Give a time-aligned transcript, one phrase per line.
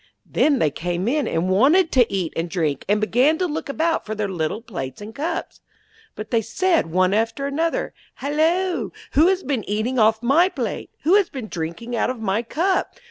[0.25, 4.03] Then they came in, and wanted to eat and drink, and began to look about
[4.03, 5.61] for their little plates and cups.
[6.15, 8.89] But they said one after another: 'Halloa!
[9.11, 10.89] who has been eating off my plate?
[11.03, 12.95] Who has been drinking out of my cup?